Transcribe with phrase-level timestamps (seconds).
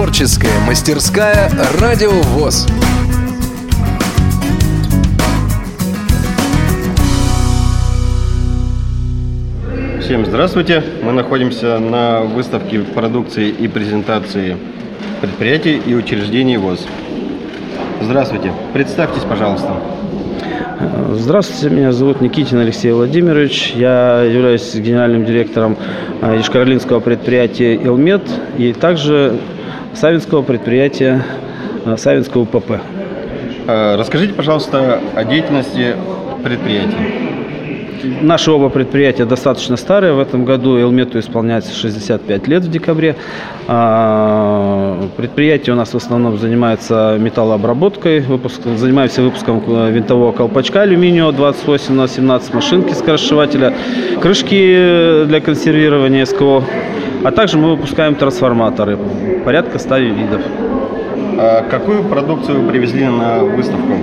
[0.00, 2.66] Творческая мастерская «Радио ВОЗ».
[10.00, 10.82] Всем здравствуйте!
[11.02, 14.56] Мы находимся на выставке продукции и презентации
[15.20, 16.86] предприятий и учреждений ВОЗ.
[18.00, 18.54] Здравствуйте!
[18.72, 19.68] Представьтесь, пожалуйста.
[21.12, 23.74] Здравствуйте, меня зовут Никитин Алексей Владимирович.
[23.76, 25.76] Я являюсь генеральным директором
[26.22, 28.22] Ишкаролинского предприятия «Илмет»
[28.56, 29.38] и также
[29.94, 31.22] Савинского предприятия
[31.96, 32.80] Савинского УПП.
[33.66, 35.94] Расскажите, пожалуйста, о деятельности
[36.42, 37.30] предприятия.
[38.22, 40.14] Наши оба предприятия достаточно старые.
[40.14, 43.16] В этом году Элмету исполняется 65 лет в декабре.
[43.68, 48.20] А, предприятие у нас в основном занимается металлообработкой.
[48.20, 49.60] Выпуск, занимаемся выпуском
[49.92, 53.74] винтового колпачка алюминиевого 28 на 17 машинки скоросшивателя,
[54.22, 56.64] крышки для консервирования СКО.
[57.22, 58.98] А также мы выпускаем трансформаторы.
[59.44, 60.40] Порядка 100 видов.
[61.38, 63.94] А какую продукцию вы привезли на выставку?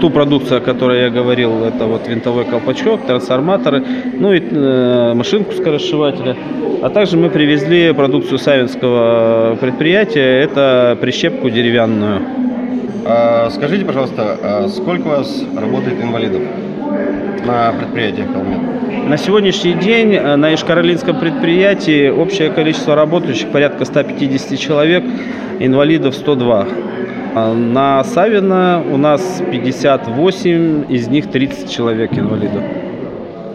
[0.00, 3.82] ту продукцию, о которой я говорил, это вот винтовой колпачок, трансформаторы,
[4.18, 6.36] ну и э, машинку скоросшивателя.
[6.82, 12.20] А также мы привезли продукцию савинского предприятия, это прищепку деревянную.
[13.06, 16.42] А, скажите, пожалуйста, а сколько у вас работает инвалидов
[17.44, 19.08] на предприятии Холмет?
[19.08, 25.04] На сегодняшний день э, на Ишкаролинском предприятии общее количество работающих порядка 150 человек,
[25.58, 26.66] инвалидов 102.
[27.34, 32.62] А на Савина у нас 58, из них 30 человек инвалидов.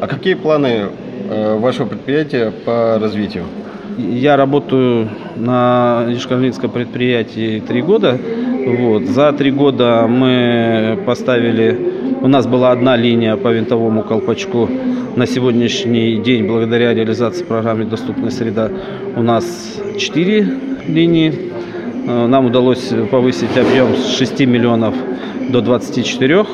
[0.02, 0.86] А какие планы
[1.30, 3.45] э, вашего предприятия по развитию?
[3.98, 8.17] Я работаю на Ишкарлинском предприятии три года.
[8.66, 9.04] Вот.
[9.08, 11.98] За три года мы поставили...
[12.21, 14.69] У нас была одна линия по винтовому колпачку.
[15.15, 18.69] На сегодняшний день, благодаря реализации программы «Доступная среда»,
[19.15, 20.47] у нас четыре
[20.87, 21.49] линии
[22.09, 24.95] Э, нам удалось повысить объем с 6 миллионов
[25.49, 26.45] до 24.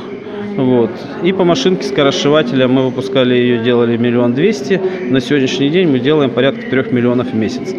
[0.57, 0.91] Вот.
[1.23, 4.81] И по машинке скоросшивателя мы выпускали ее, делали миллион двести.
[5.09, 7.73] На сегодняшний день мы делаем порядка 3 миллионов в месяц.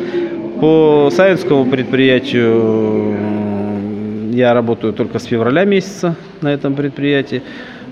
[0.60, 2.96] По Савинскому предприятию
[4.36, 7.42] я работаю только с февраля месяца на этом предприятии.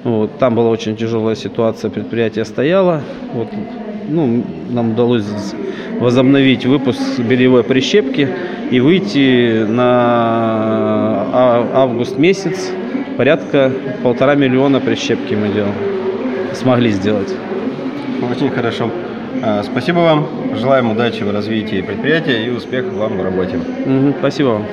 [0.04, 0.38] Вот.
[0.38, 3.00] Там была очень тяжелая ситуация, предприятие стояло.
[3.32, 3.48] Вот.
[4.08, 5.24] Ну, нам удалось
[5.98, 8.28] возобновить выпуск бельевой прищепки
[8.70, 9.84] и выйти на
[11.32, 12.70] а, август месяц
[13.16, 13.72] порядка
[14.02, 15.74] полтора миллиона прищепки мы делаем,
[16.52, 17.32] смогли сделать.
[18.30, 18.90] Очень хорошо.
[19.42, 20.28] А, спасибо вам.
[20.56, 23.58] Желаем удачи в развитии предприятия и успехов вам в работе.
[24.18, 24.64] Спасибо вам.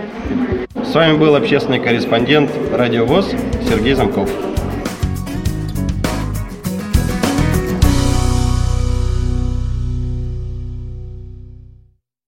[0.92, 3.34] С вами был общественный корреспондент Радио ВОЗ
[3.70, 4.30] Сергей Замков.